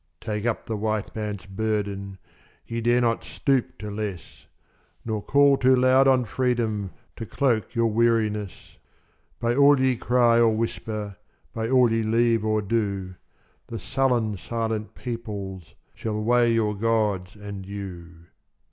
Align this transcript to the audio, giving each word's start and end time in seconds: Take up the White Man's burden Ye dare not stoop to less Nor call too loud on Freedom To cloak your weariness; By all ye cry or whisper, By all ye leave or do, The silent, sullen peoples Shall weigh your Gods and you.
Take 0.19 0.47
up 0.47 0.65
the 0.65 0.75
White 0.75 1.15
Man's 1.15 1.45
burden 1.45 2.17
Ye 2.65 2.81
dare 2.81 3.01
not 3.01 3.23
stoop 3.23 3.77
to 3.77 3.91
less 3.91 4.47
Nor 5.05 5.21
call 5.21 5.57
too 5.57 5.75
loud 5.75 6.07
on 6.07 6.25
Freedom 6.25 6.89
To 7.17 7.25
cloak 7.27 7.75
your 7.75 7.85
weariness; 7.85 8.77
By 9.39 9.55
all 9.55 9.79
ye 9.79 9.95
cry 9.97 10.39
or 10.39 10.57
whisper, 10.57 11.17
By 11.53 11.69
all 11.69 11.91
ye 11.91 12.01
leave 12.01 12.43
or 12.43 12.63
do, 12.63 13.13
The 13.67 13.77
silent, 13.77 14.39
sullen 14.39 14.85
peoples 14.85 15.75
Shall 15.93 16.19
weigh 16.19 16.51
your 16.53 16.73
Gods 16.75 17.35
and 17.35 17.67
you. 17.67 18.25